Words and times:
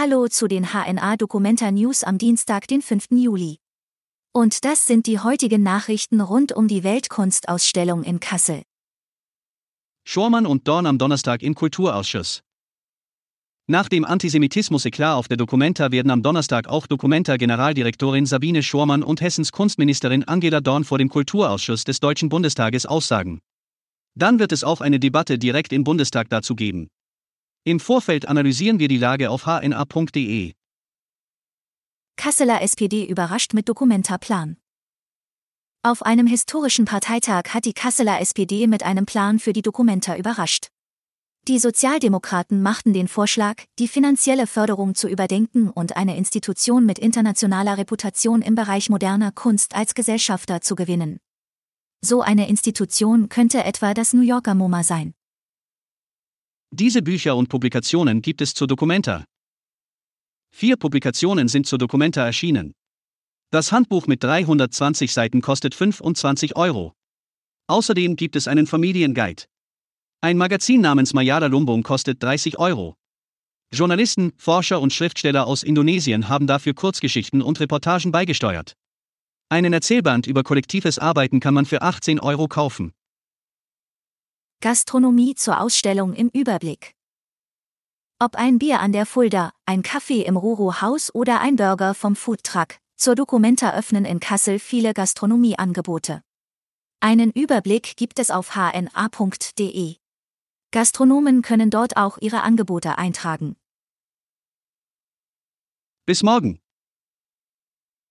Hallo 0.00 0.28
zu 0.28 0.46
den 0.46 0.66
HNA 0.72 1.16
Documenta 1.16 1.72
News 1.72 2.04
am 2.04 2.18
Dienstag, 2.18 2.68
den 2.68 2.82
5. 2.82 3.06
Juli. 3.10 3.56
Und 4.32 4.64
das 4.64 4.86
sind 4.86 5.08
die 5.08 5.18
heutigen 5.18 5.64
Nachrichten 5.64 6.20
rund 6.20 6.52
um 6.52 6.68
die 6.68 6.84
Weltkunstausstellung 6.84 8.04
in 8.04 8.20
Kassel. 8.20 8.62
Schormann 10.06 10.46
und 10.46 10.68
Dorn 10.68 10.86
am 10.86 10.98
Donnerstag 10.98 11.42
im 11.42 11.56
Kulturausschuss. 11.56 12.42
Nach 13.66 13.88
dem 13.88 14.04
Antisemitismus-Eklat 14.04 15.16
auf 15.16 15.26
der 15.26 15.36
Documenta 15.36 15.90
werden 15.90 16.12
am 16.12 16.22
Donnerstag 16.22 16.68
auch 16.68 16.86
Documenta-Generaldirektorin 16.86 18.24
Sabine 18.24 18.62
Schormann 18.62 19.02
und 19.02 19.20
Hessens 19.20 19.50
Kunstministerin 19.50 20.22
Angela 20.22 20.60
Dorn 20.60 20.84
vor 20.84 20.98
dem 20.98 21.08
Kulturausschuss 21.08 21.82
des 21.82 21.98
Deutschen 21.98 22.28
Bundestages 22.28 22.86
aussagen. 22.86 23.40
Dann 24.14 24.38
wird 24.38 24.52
es 24.52 24.62
auch 24.62 24.80
eine 24.80 25.00
Debatte 25.00 25.40
direkt 25.40 25.72
im 25.72 25.82
Bundestag 25.82 26.28
dazu 26.28 26.54
geben. 26.54 26.88
Im 27.68 27.80
Vorfeld 27.80 28.26
analysieren 28.26 28.78
wir 28.78 28.88
die 28.88 28.96
Lage 28.96 29.28
auf 29.28 29.44
hna.de. 29.44 30.54
Kasseler 32.16 32.62
SPD 32.62 33.04
überrascht 33.04 33.52
mit 33.52 33.68
Dokumentaplan. 33.68 34.56
Auf 35.82 36.02
einem 36.02 36.26
historischen 36.26 36.86
Parteitag 36.86 37.52
hat 37.52 37.66
die 37.66 37.74
Kasseler 37.74 38.22
SPD 38.22 38.66
mit 38.68 38.84
einem 38.84 39.04
Plan 39.04 39.38
für 39.38 39.52
die 39.52 39.60
Dokumenta 39.60 40.16
überrascht. 40.16 40.68
Die 41.46 41.58
Sozialdemokraten 41.58 42.62
machten 42.62 42.94
den 42.94 43.06
Vorschlag, 43.06 43.56
die 43.78 43.88
finanzielle 43.88 44.46
Förderung 44.46 44.94
zu 44.94 45.06
überdenken 45.06 45.68
und 45.68 45.94
eine 45.94 46.16
Institution 46.16 46.86
mit 46.86 46.98
internationaler 46.98 47.76
Reputation 47.76 48.40
im 48.40 48.54
Bereich 48.54 48.88
moderner 48.88 49.30
Kunst 49.30 49.76
als 49.76 49.94
Gesellschafter 49.94 50.62
zu 50.62 50.74
gewinnen. 50.74 51.18
So 52.00 52.22
eine 52.22 52.48
Institution 52.48 53.28
könnte 53.28 53.62
etwa 53.62 53.92
das 53.92 54.14
New 54.14 54.22
Yorker 54.22 54.54
MoMA 54.54 54.84
sein. 54.84 55.12
Diese 56.70 57.00
Bücher 57.00 57.34
und 57.34 57.48
Publikationen 57.48 58.20
gibt 58.20 58.42
es 58.42 58.52
zur 58.52 58.66
Documenta. 58.66 59.24
Vier 60.54 60.76
Publikationen 60.76 61.48
sind 61.48 61.66
zur 61.66 61.78
Documenta 61.78 62.24
erschienen. 62.24 62.74
Das 63.50 63.72
Handbuch 63.72 64.06
mit 64.06 64.22
320 64.22 65.12
Seiten 65.12 65.40
kostet 65.40 65.74
25 65.74 66.56
Euro. 66.56 66.92
Außerdem 67.68 68.16
gibt 68.16 68.36
es 68.36 68.48
einen 68.48 68.66
Familienguide. 68.66 69.44
Ein 70.20 70.36
Magazin 70.36 70.82
namens 70.82 71.14
Mayada 71.14 71.46
Lumbung 71.46 71.82
kostet 71.82 72.22
30 72.22 72.58
Euro. 72.58 72.96
Journalisten, 73.72 74.32
Forscher 74.36 74.80
und 74.80 74.92
Schriftsteller 74.92 75.46
aus 75.46 75.62
Indonesien 75.62 76.28
haben 76.28 76.46
dafür 76.46 76.74
Kurzgeschichten 76.74 77.40
und 77.40 77.60
Reportagen 77.60 78.12
beigesteuert. 78.12 78.74
Einen 79.48 79.72
Erzählband 79.72 80.26
über 80.26 80.42
kollektives 80.42 80.98
Arbeiten 80.98 81.40
kann 81.40 81.54
man 81.54 81.64
für 81.64 81.80
18 81.80 82.20
Euro 82.20 82.46
kaufen. 82.46 82.92
Gastronomie 84.60 85.36
zur 85.36 85.60
Ausstellung 85.60 86.14
im 86.14 86.30
Überblick. 86.30 86.96
Ob 88.18 88.34
ein 88.34 88.58
Bier 88.58 88.80
an 88.80 88.90
der 88.90 89.06
Fulda, 89.06 89.52
ein 89.66 89.82
Kaffee 89.82 90.22
im 90.22 90.36
Roro 90.36 90.80
Haus 90.80 91.14
oder 91.14 91.40
ein 91.40 91.54
Burger 91.54 91.94
vom 91.94 92.16
Foodtruck, 92.16 92.74
zur 92.96 93.14
Documenta 93.14 93.72
öffnen 93.74 94.04
in 94.04 94.18
Kassel 94.18 94.58
viele 94.58 94.94
Gastronomieangebote. 94.94 96.24
Einen 96.98 97.30
Überblick 97.30 97.96
gibt 97.96 98.18
es 98.18 98.32
auf 98.32 98.56
hna.de. 98.56 99.94
Gastronomen 100.72 101.42
können 101.42 101.70
dort 101.70 101.96
auch 101.96 102.18
ihre 102.20 102.42
Angebote 102.42 102.98
eintragen. 102.98 103.54
Bis 106.04 106.24
morgen. 106.24 106.60